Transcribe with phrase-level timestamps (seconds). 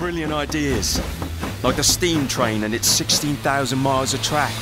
[0.00, 1.00] brilliant ideas,
[1.62, 4.52] like the steam train and its 16,000 miles of track.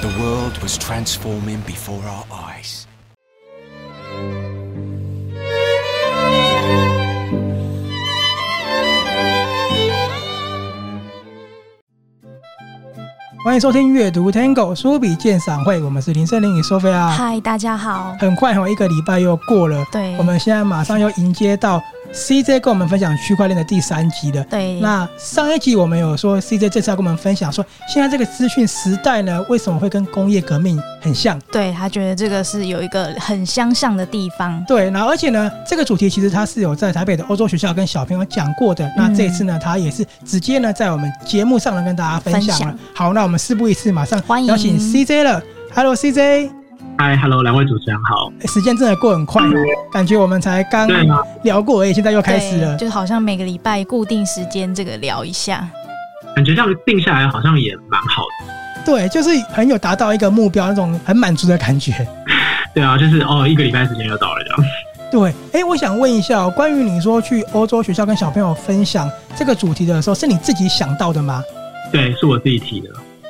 [0.00, 2.84] The world was transforming before our eyes.
[13.44, 17.08] 欢迎收听阅读 Tango 书笔鉴赏会，我们是林森林与 Sophia。
[17.08, 18.14] 嗨，大家好！
[18.20, 21.82] 很快哈，一个礼拜又过了，对，我们现在马上要迎接到。
[22.13, 24.79] CJ 跟我们分享区块链的第三集的，对。
[24.79, 31.39] 那上一集我们有说，CJ 这次要跟我们分享说，现在这个资讯时代呢，为什么会跟工业革命很像？
[31.51, 34.63] 对，他觉得这个是有一个很相像的地方。
[34.67, 38.89] 对，然后而且呢，这个主题其实他是有在台北的欧洲学校跟小朋友讲过的。
[38.95, 42.65] 那这一次呢，他也是直接呢在我们节目上呢跟大家分享了。
[42.65, 45.41] 享好，那我们事不宜迟，马上邀请 CJ 了。
[45.73, 46.62] Hello，CJ。
[46.95, 48.31] 嗨，Hello，两位主持人好。
[48.45, 49.41] 时间真的过很快，
[49.91, 50.87] 感觉我们才刚
[51.43, 52.77] 聊过而已，现在又开始了。
[52.77, 55.67] 就好像每个礼拜固定时间这个聊一下，
[56.35, 58.53] 感觉这样定下来好像也蛮好的。
[58.85, 61.91] 对，就是很有达到一个目标，那种很满足的感觉。
[62.73, 64.71] 对啊，就是哦，一个礼拜时间又到了这样。
[65.11, 71.43] 对，哎、欸，我想问一下哦，关于你说去欧洲学校跟小朋友分享这个主题的时候，是你自己想到的吗？
[71.91, 72.89] 对，是我自己提的。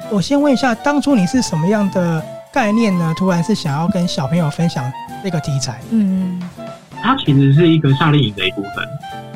[0.09, 2.23] 我先问一下，当初你是什么样的？
[2.53, 3.11] 概念呢？
[3.17, 4.83] 突然是想要跟小朋友分享
[5.23, 5.81] 这个题材。
[5.89, 6.39] 嗯，
[7.01, 8.87] 它其实是一个夏令营的一部分，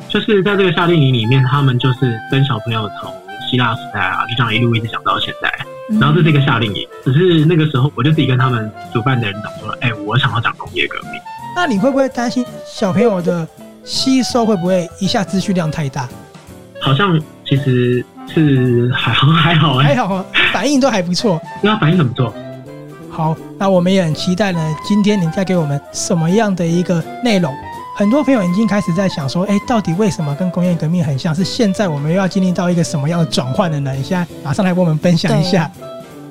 [0.08, 3.12] 就是在这个夏令营里面，他们就是跟小朋友从
[3.50, 5.52] 希腊时代啊，就这样一路一直讲到现在。
[5.98, 11.20] 然后这是一个夏令营，只是那个时候我就自己跟他们主办的人讲说：“哎、欸，我想要讲工业革命。”
[11.56, 13.48] 那你会不会担心小朋友的
[13.82, 16.08] 吸收会不会一下资讯量太大？
[16.80, 21.40] 好像其实是还好还好哎、欸，还好，反应都还不错。
[21.60, 22.32] 那反应很不错。
[23.18, 24.76] 好，那我们也很期待呢。
[24.86, 27.52] 今天你带给我们什么样的一个内容？
[27.96, 31.34] 很多朋友已经开始在想说，哎，到底为什么跟工业革命很像？
[31.34, 33.92] 是现在我们又要经历到一个什么样的转换的呢？
[33.92, 35.68] 你现在马上来跟我们分享一下。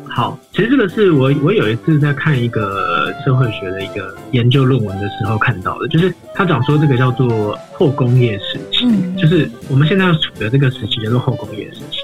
[0.08, 11.97] 好，其实这个是我我有一次在看一个社会学的一个研究论文的时候看到的，就是他讲说这个叫做后工业时期，嗯、就是我们现在要处的这个时期叫做后工业时期。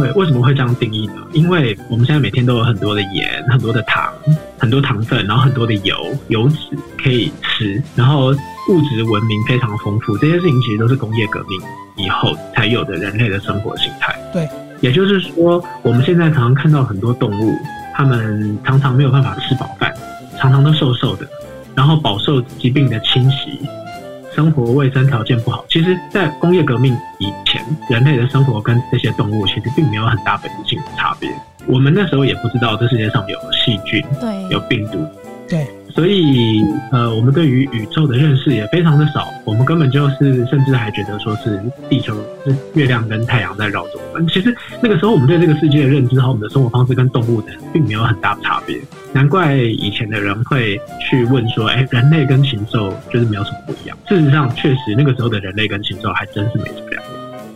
[0.00, 1.14] 对，为什么会这样定义呢？
[1.32, 4.10] 因为我们现在每天都有很多的盐、很多的糖、
[4.58, 5.94] 很多糖分，然后很多的油、
[6.28, 6.56] 油脂
[7.02, 8.28] 可以吃，然后
[8.68, 10.16] 物质文明非常丰富。
[10.16, 11.60] 这些事情其实都是工业革命
[11.96, 14.18] 以后才有的人类的生活形态。
[14.32, 14.48] 对，
[14.80, 17.54] 也就是说，我们现在常常看到很多动物，
[17.94, 19.92] 它们常常没有办法吃饱饭，
[20.38, 21.28] 常常都瘦瘦的，
[21.74, 23.58] 然后饱受疾病的侵袭。
[24.34, 31.28] 生活卫生条件不好，其实，在工业革命以前，人类的生活跟这些动物其实并没有很大本质性的差别。
[31.66, 34.98] 我们那时候也不知道这世界上有细菌，对，有病毒，
[35.48, 35.66] 对。
[35.94, 39.28] 所以，呃，我们对于宇宙的认识也非常的少。
[39.44, 42.14] 我们根本就是，甚至还觉得说是地球、
[42.44, 44.26] 是月亮跟太阳在绕着我们。
[44.28, 48.78] 其实那个时候，我们对这个世界的认知和我们的生活方式跟动物的并没有很大的差别。
[49.12, 57.12] 难怪以前的人会去问说：“哎，人类跟禽兽就是没有什么不一样。”事实上，确实那个时候的人类跟禽兽还真是没什么两样。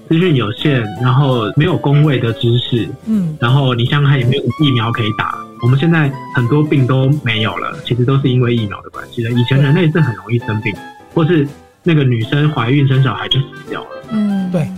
[0.09, 5.35] 资讯有限，然后没有公卫的知识，嗯，然后你想想看，也没有疫苗可以打。
[5.65, 9.31] 我们现在很多病都没有了，其实都是因为疫苗的关系的。
[9.31, 10.71] 以前人类是很容易生病，
[11.15, 11.49] 或是
[11.83, 13.89] 那个女生怀孕生小孩就死掉了。
[14.11, 14.69] 嗯，对，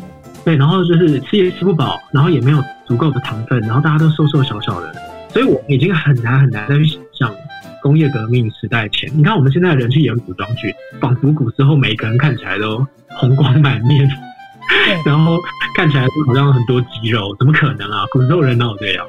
[0.44, 4.94] 对，然后就是吃也吃不饱，然后也没有足够的糖分，然后大家都瘦瘦小小的，
[5.30, 7.34] 所以我已经很难很难再去想象
[7.82, 9.10] 工业革命时代前。
[9.12, 14.08] 你看我们现在的人去演古装剧，仿佛古时候每个人看起来都红光满面，
[15.04, 15.36] 然后
[15.76, 18.04] 看起来好像很多肌肉，怎么可能啊？
[18.12, 19.04] 古时候人哪有这样？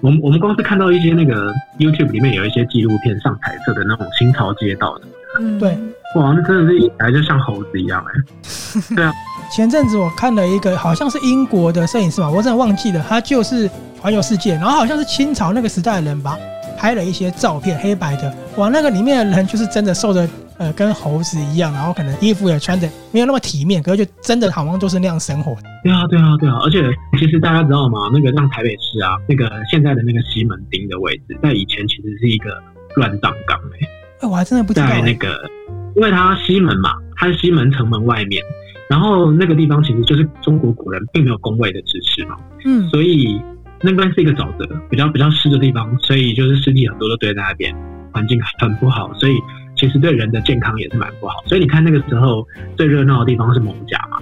[0.00, 5.04] 我们我们公司看到一些那个 YouTube 里面有一些纪录片上彩色的那种新潮街道的，
[5.40, 5.70] 嗯，对，
[6.16, 8.12] 哇，那真的是一来就像猴子一样哎、
[8.88, 8.94] 欸。
[8.96, 9.12] 对啊，
[9.54, 13.68] 前阵子我看了一个好像是英国的摄影师吧，我真的忘记了，他就是
[14.00, 16.36] 环游世界，然后好像是清朝那个时代的人吧，
[16.78, 20.28] 拍了一些照片，黑白的，哇，那个里面的人就是真的瘦的。
[20.60, 25.56] 呃，跟猴子一样，然后可能衣服也穿的没有那么体面，可是就真的好像就是那样生活。
[25.82, 26.58] 对啊，对啊，对啊！
[26.62, 26.84] 而且
[27.18, 28.10] 其实大家知道吗？
[28.12, 32.62] 那个像台北市啊，那个现在的那个西门町的位置，在以前其实是一个
[32.94, 33.88] 乱葬岗哎。
[34.20, 34.86] 哎，我还真的不知道。
[34.86, 35.40] 在那个，
[35.96, 38.44] 因为它西门嘛，它是西门城门外面，
[38.90, 42.36] 然后那个地方其实就是中国古人并没有工位的支持嘛，
[42.66, 43.40] 嗯，所以
[43.80, 47.74] 那边是一个沼泽，比较比较湿的地方，所以就是尸体很多都堆在那边，
[48.12, 49.32] 环境很不好，所以。
[49.80, 52.46] 其实对人的健康也是蛮不好，所以你看那个时候
[52.76, 54.18] 最热闹的地方是艋舺嘛，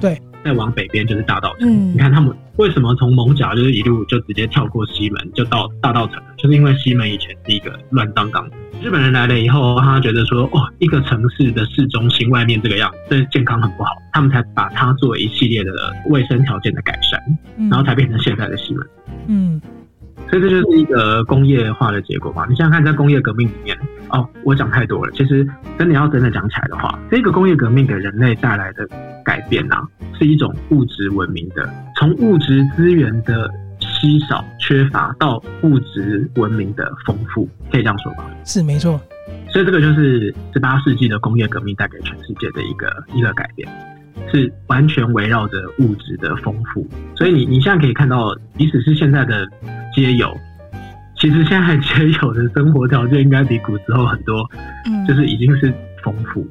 [0.00, 1.70] 对，再往北边就是大道城。
[1.70, 8.50] 嗯，你看他们为什么从艋舺就是一路就直接跳过西门就到大道城，就是因为西门以前是一个乱葬岗，
[8.82, 15.72] 日本人来了以后，他觉得说，哦，一个城市的市中心外面这个样子，这健康很不好，他们才把它做一系列的
[16.06, 17.22] 卫生条件的改善，
[17.70, 18.86] 然后才变成现在的西门。
[19.28, 19.60] 嗯，
[20.28, 22.46] 所以这就是一个工业化的结果嘛。
[22.48, 23.76] 你想想看，在工业革命里面，
[24.10, 25.12] 哦，我讲太多了。
[25.12, 25.46] 其实
[25.78, 28.88] 真的要真的讲起来的话，这个工业革命给人类带来的
[29.24, 29.86] 改变啊，
[30.18, 33.50] 是一种物质文明的，从物质资源的。
[33.78, 38.24] 稀少、缺乏到物质文明的丰富，可以这样说吧？
[38.44, 38.98] 是没错。
[39.50, 43.68] 所以这个就是十八世纪的工业革命带给全世界的一个一个改变，
[44.32, 46.86] 是完全围绕着物质的丰富。
[47.14, 49.46] 所以你你现在可以看到，即使是现在的
[49.96, 50.32] 街友，
[51.18, 54.48] 其实现在皆有的生活条件应该比古时候很多，
[54.84, 55.72] 嗯，就是已经是
[56.04, 56.46] 丰富。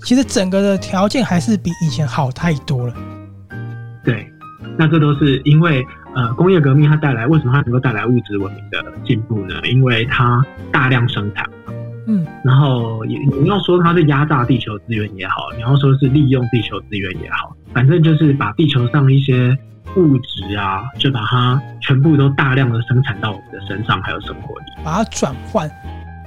[0.00, 2.94] 其实整个的条件还是比以前好太多了。
[4.04, 4.30] 对，
[4.76, 5.84] 那这都是因为。
[6.14, 9.54] 呃，工业革命它带来为什么它能够带来物质文明的进步呢？
[9.64, 11.48] 因为它大量生产，
[12.06, 19.56] 嗯，然后也你要说它是压榨地球资源也好，你要说是利用地球资源也好，反正就是把地球上一些
[19.96, 25.70] 物质啊，就把它全部都大量的生产到我们的身上，还有生活里，把它转换。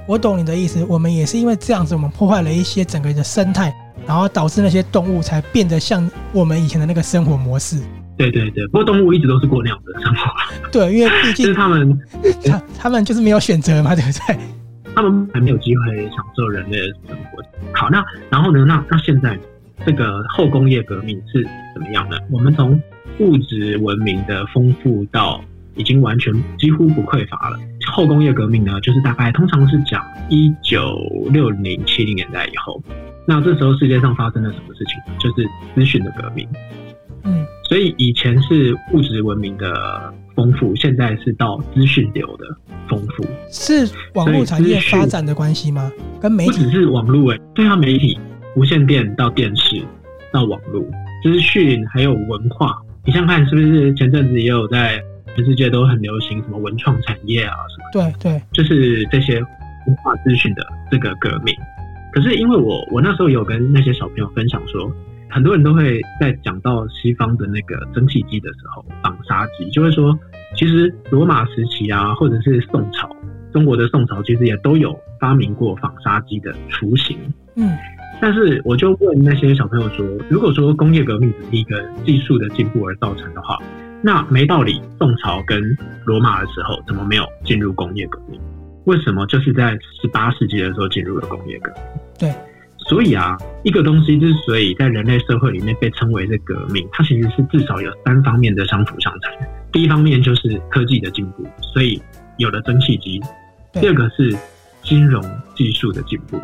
[0.06, 3.74] 我懂你的意思，我们也是因为这样子，我们破坏了一些整个的生态，
[4.06, 7.82] 然后导致那些动物才变得像我们以前的那个生活模式。
[8.16, 10.30] 对对对，不过动物一直都是过那样的生活。
[10.70, 11.98] 对，因为毕竟 他们，
[12.44, 14.38] 他他们就是没有选择嘛，对不对？
[14.94, 17.42] 他们还没有机会享受人类的生活。
[17.74, 18.64] 好，那然后呢？
[18.64, 19.38] 那那现在
[19.84, 22.16] 这个后工业革命是怎么样呢？
[22.30, 22.80] 我们从
[23.18, 25.42] 物质文明的丰富到
[25.74, 27.58] 已经完全几乎不匮乏了。
[27.92, 30.96] 后工业革命呢，就是大概通常是讲一九
[31.30, 32.82] 六零七零年代以后。
[33.26, 35.18] 那这时候世界上发生了什么事情呢？
[35.18, 36.46] 就是资讯的革命。
[37.24, 37.44] 嗯。
[37.68, 42.44] 所以以前是物质文明的丰富，现在是到资讯流的
[42.88, 45.90] 丰富，是网络产业发展的关系吗？
[46.20, 48.16] 跟媒体不只是网络诶，对啊，媒体、
[48.54, 49.82] 无线电到电视
[50.32, 50.84] 到网络，
[51.24, 52.76] 资讯还有文化，
[53.06, 53.94] 你想看是不是？
[53.94, 55.00] 前阵子也有在
[55.34, 58.12] 全世界都很流行什么文创产业啊什么？
[58.20, 61.54] 对对，就是这些文化资讯的这个革命。
[62.12, 64.92] 可是因为我我那时候有跟那些小朋友分享说。
[65.28, 70.16] 很多人都会在讲到西方的那个蒸汽机的时候，纺纱机就会说，
[70.54, 73.10] 其实罗马时期啊，或者是宋朝，
[73.52, 77.18] 中国的宋朝其实也都有发明过纺纱机的雏形。
[77.56, 77.76] 嗯，
[78.20, 83.58] 但是我就问那些小朋友说，如果说工业革命只是一个技术的进步而造成的话，
[84.02, 85.62] 那没道理，宋朝跟
[86.04, 88.40] 罗马的时候怎么没有进入工业革命？
[88.84, 91.82] 为什么就是在十八世纪的时候进入了工业革命？
[92.18, 92.34] 对。
[92.78, 99.32] 所以啊，一个东西之所以在人类社会里面被称为是革命，它其实是至少有三方面的相辅相成。
[99.72, 102.00] 第一方面就是科技的进步，所以
[102.36, 103.20] 有了蒸汽机；
[103.72, 104.36] 第二个是
[104.84, 105.20] 金融
[105.56, 106.40] 技术的进步，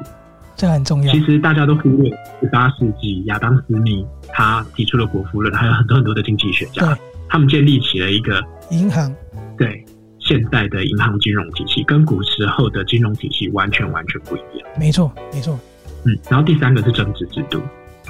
[0.57, 1.13] 这很重要。
[1.13, 2.11] 其实大家都忽略，
[2.41, 6.97] 十八世纪亚当·斯密他提出了国富论，还有很多很多的经济学家，
[7.29, 9.15] 他们建立起了一个银行。
[9.59, 9.85] 对，
[10.19, 14.69] 现在的银行金融体系跟古时候的金融体系完全完全不一样。
[14.79, 15.59] 没错，没错。
[16.05, 17.61] 嗯，然后第三个是政治制度，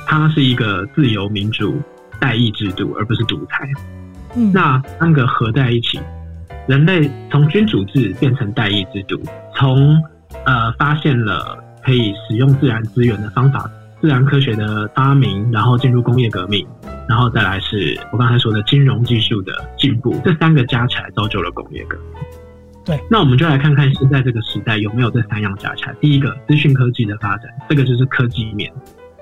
[0.06, 1.80] 它是一个自由民主
[2.20, 3.68] 代议制度，而不是独裁。
[4.34, 6.00] 嗯，那三个合在一起，
[6.66, 9.20] 人类从君主制变成代议制度，
[9.54, 10.02] 从
[10.44, 13.70] 呃发现了可以使用自然资源的方法，
[14.00, 16.66] 自然科学的发明，然后进入工业革命，
[17.08, 22.22] 然后再来是我刚才说的金融技术的进步，这三个加起来造就了工业革命。
[22.84, 25.94] 对，那我们就来看看现在这个时代有没有这三样加起来。
[26.00, 28.68] 第一个，资讯科技的发展，这个就是科技面；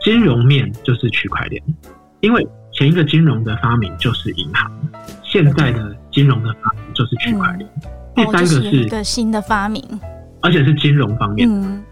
[0.00, 1.62] 金融面就是区块链，
[2.20, 4.72] 因为前一个金融的发明就是银行，
[5.22, 7.68] 现在的金融的发明就是区块链。
[8.16, 9.84] 嗯、第三个是一个新的发明，
[10.40, 11.46] 而且是金融方面。
[11.46, 11.82] 嗯，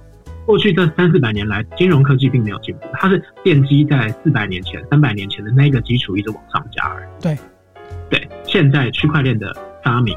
[0.48, 7.22] 过去这三四百年来，金融科技并没有进步，它是奠基在四百年前、三百年前的那个基础一直往上加而已。
[7.22, 7.38] 对，
[8.08, 10.16] 对，现在区块链的发明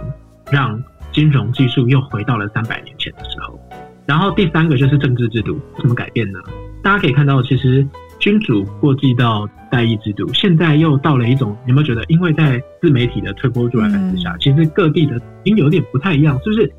[0.49, 0.81] 让。
[1.13, 3.59] 金融技术又回到了三百年前的时候，
[4.05, 6.39] 然后第三个就是政治制度怎么改变呢？
[6.81, 7.85] 大家可以看到，其实
[8.17, 12.01] 君主过继到代议制度，现在又到了一种，有没有觉得？
[12.05, 16.73] 因为在自媒体的推波助澜之下，其实各地的已经有点不太一样，是不是？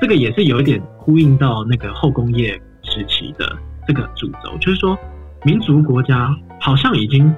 [0.00, 2.60] 这个也是有一点呼应到那个后工业
[2.96, 4.98] 时期的这个主轴，就是说
[5.44, 7.32] 民族国家好像已经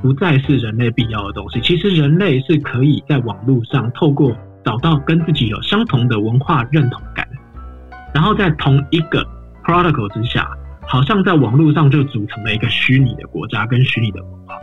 [0.00, 1.60] 不再是人类必要的东西。
[1.60, 4.32] 其实人类是可以在网络上透过。
[4.62, 7.26] 找到跟自己有相同的文化认同感，
[8.12, 9.26] 然后在同一个
[9.64, 10.46] protocol 之下，
[10.86, 14.54] 好像在网络上就组成了一个虚拟的国家跟虚拟的文化。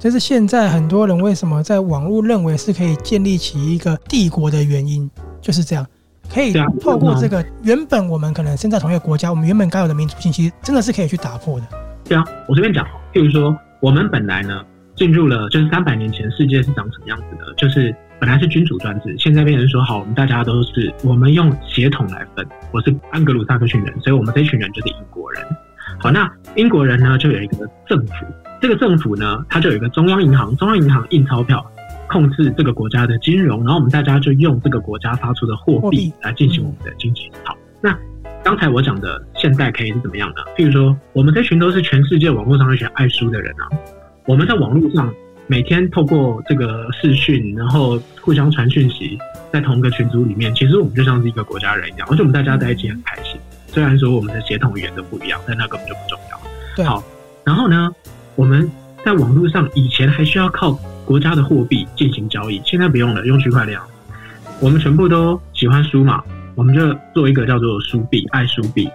[0.00, 5.08] 这是现在很多人为什么在网络认为是可以建立起一个帝国的原因，
[5.40, 5.86] 就是这样。
[6.32, 11.66] 可以透过这个原本我们可能身在同一个国家，我们原本该有的民族性，其实真的是可以去打破的。
[12.04, 14.62] 对啊，我随便讲，譬如说，我们本来呢
[14.96, 17.54] 进入了，就是三百年前世界是长什么样子的？
[17.56, 25.42] 就是本来是君主专制，现在变成说，好，我们大家都是我们用血统来分，我是安格鲁萨克逊人，所以我们这一群人就是英国人。
[26.00, 28.12] 好，那英国人呢就有一个政府，
[28.60, 31.64] 这个政府呢它就有一个中央银行，中央银行印钞票，
[32.14, 37.28] 控制这个国家的金融，然后我们大家就用这个国家发出的货币来进行我们的经济。
[37.42, 37.92] 好，那。
[38.44, 40.44] 刚才我讲的现代可以是怎么样的？
[40.54, 43.64] 譬如说，我们这群都是全世界网络上一群爱书的人啊。
[44.26, 45.10] 我们在网络上
[45.46, 49.18] 每天透过这个视讯，然后互相传讯息，
[49.50, 53.40] 在同一个群组里面，其实我们就像是一个国家人一样，而且我们大家在一起很开心。
[53.68, 56.84] 虽然说我们的协同语言都不一样，但那根本就不重要。
[56.84, 57.02] 好，
[57.44, 57.90] 然后呢，
[58.36, 58.70] 我们
[59.02, 63.78] 在网络上以前还需要靠国家的货币进行交易，现在不用了，用区块链。
[64.60, 66.22] 我们全部都喜欢书嘛。
[66.54, 66.80] 我们就
[67.12, 68.88] 做一个叫做书币，爱书币。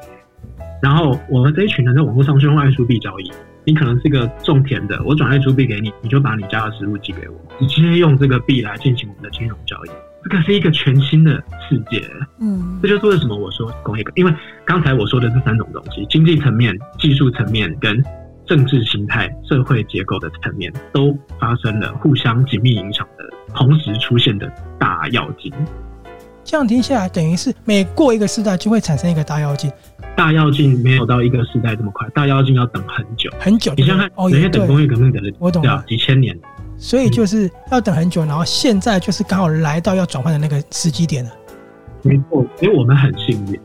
[0.81, 3.31] 然后我们这一群人在网络上是用爱书币交易。
[3.65, 7.35] 你可能是个种田的，我转爱书币给你，你就把你家的食物寄给我。
[7.59, 9.89] 你直接用这个币来进行我们的金融交易，
[10.23, 12.01] 这个是一个全新的世界。
[12.39, 18.01] 嗯，这就是为什么我说工业革，因为刚才我说的这三种东西：经济层面、技术层面跟
[18.49, 25.53] 政治形态、社会结构的层面，都发生了互相紧密影响的同时出现的大妖精。
[26.43, 29.71] 这样听下来，等于是每过一个时代就会产生一个大妖精。
[30.15, 33.71] 大妖精没有到一个时代这么快，大妖精要等很久很久。
[33.77, 36.35] 你想想看，哦，人家等工业革命等了，我懂了，几千年。
[36.75, 41.31] 所以就是要等很久，然后现在就是刚好来到要转换的那个时机点了。
[42.01, 43.61] 没错，因为我们很幸运。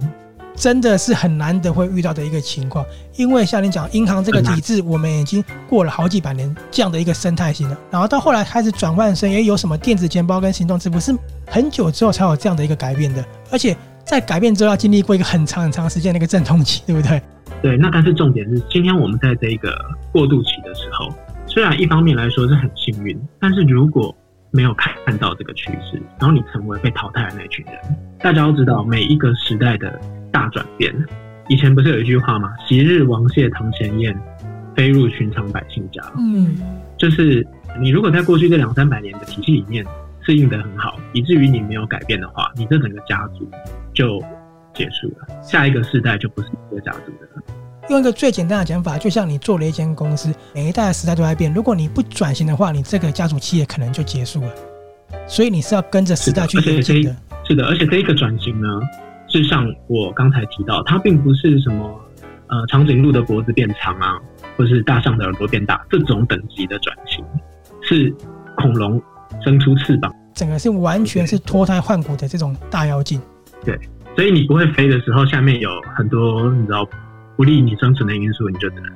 [0.56, 2.84] 真的是很难得会遇到的一个情况，
[3.16, 7.76] 因为像你讲，银行这个体制，我们已经过了好几百年这样的一个生态型了。
[7.90, 11.12] 然后到后来开始转换成，也有什么电子钱包跟行动支付，是
[11.46, 13.24] 很久之后才有这样的一个改变的。
[13.50, 17.20] 而且在改变之后，要经历过一个很长很长时间的一个阵痛期，对不对？
[17.60, 17.76] 对。
[17.76, 19.76] 那但是重点是，今天我们在这个
[20.12, 21.12] 过渡期的时候，
[21.48, 24.14] 虽然一方面来说是很幸运，但是如果
[24.52, 27.74] 没有看到这个趋势，然后你成为被淘汰的那群人，
[28.20, 30.00] 大家都知道每一个时代的。
[30.34, 30.92] 大转变，
[31.48, 34.18] 以前不是有一句话吗？“昔日王谢堂前燕，
[34.74, 36.56] 飞入寻常百姓家。”嗯，
[36.98, 37.46] 就是
[37.80, 39.86] 你如果在过去这两三百年的体系里面
[40.22, 43.48] 适应的很好，以至于你没有改变的话，你这整个家族
[43.92, 44.20] 就
[44.74, 47.42] 结束了，下一个世代就不是一个家族的了。
[47.90, 54.50] 用一个最简单的讲法，就像你做了一间公司，每一代的时代都在变，如果你不转型的话，你这个家族企业可能就结束了。
[55.28, 57.14] 所以你是要跟着时代去演进的。
[57.46, 58.68] 是的，而且这一个转型呢？
[59.34, 62.00] 就像我刚才提到，它并不是什么
[62.46, 64.16] 呃长颈鹿的脖子变长啊，
[64.56, 67.24] 或是大象的耳朵变大这种等级的转型，
[67.82, 68.14] 是
[68.56, 69.02] 恐龙
[69.42, 73.20] 生出翅膀，整个是完全是脱胎换骨的这种大妖精。
[73.64, 73.76] 对，
[74.14, 76.88] 所以你不会飞的时候，下面有很多你知道
[77.36, 78.92] 不利你生存的因素，你就只能。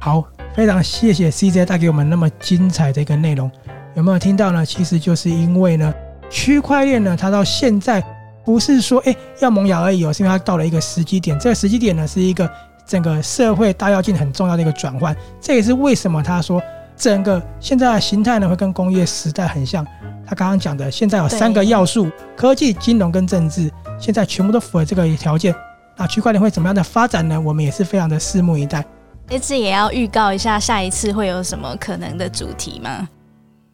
[0.00, 0.24] 好，
[0.56, 3.48] 非常谢谢 CJ 带给我们那么精彩的一个内容，
[3.94, 4.66] 有没有听到呢？
[4.66, 5.94] 其实就是因为呢，
[6.28, 8.04] 区块链呢，它到现在。
[8.44, 11.38] 不是说哎要萌芽而已哦，是因为它到了一个时机点。
[11.38, 12.50] 这个时机点呢，是一个
[12.86, 15.16] 整个社会大跃进很重要的一个转换。
[15.40, 16.62] 这也是为什么他说
[16.96, 19.86] 整个现在的形态呢会跟工业时代很像。
[20.26, 25.54] 他刚刚讲的，现在有三个要素：科技、金融跟政治，现在全部都符合这个条件。
[25.96, 27.40] 那区块链会怎么样的发展呢？
[27.40, 28.84] 我们也是非常的拭目以待。
[29.26, 33.08] 这次也要预告一下下一次会有什么可能的主题吗？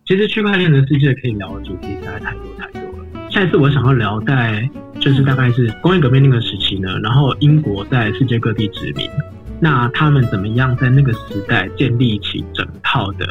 [0.07, 3.04] 其实区块链的世界可以聊的主题实在太多太多。
[3.35, 9.11] 下一次我想要聊在就是大概是工业革命那个时期呢，然后英国在世界各地殖民，
[9.59, 13.27] 那他们怎么样在那个时代建立起整套的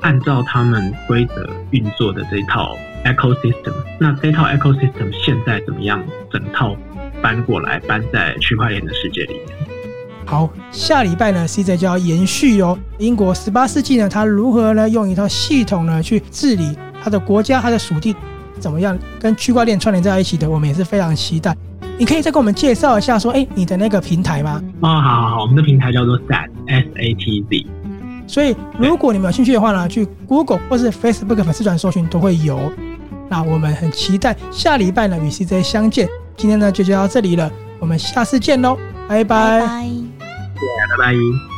[0.00, 3.74] 按照他们规则运作的这一套 ecosystem？
[4.00, 6.74] 那这套 ecosystem 现在怎么样整套
[7.20, 9.48] 搬过来搬在区块链的世界里面？
[10.24, 12.78] 好，下礼拜呢，CJ 就要延续哦。
[12.96, 18.16] 英国十八世纪呢，他如何呢用一套系统呢去治理他的国家、他的属地？
[18.58, 21.56] 怎么样跟区块链串联在一起的，我们也是非常期待。
[21.98, 24.62] 你可以再给我们介绍一下，说，哎，你的那个平台吗？
[24.80, 27.66] 哦，好好好，我们的平台叫做 SATZ S A T Z。
[28.26, 32.72] 所以，如果你们有兴趣的话呢，去 Google 或是 Facebook 粉丝团搜寻都会有。
[33.28, 36.08] 那我们很期待下礼拜呢与 CJ 相见。
[36.36, 38.76] 今天呢就就到这里了，我们下次见喽，
[39.08, 39.60] 拜拜。
[39.60, 39.66] 拜拜。
[40.98, 41.51] 拜拜。